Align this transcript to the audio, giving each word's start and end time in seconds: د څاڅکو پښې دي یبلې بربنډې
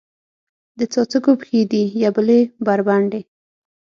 د 0.77 0.79
څاڅکو 0.93 1.31
پښې 1.41 1.61
دي 1.71 1.83
یبلې 2.03 2.41
بربنډې 2.65 3.21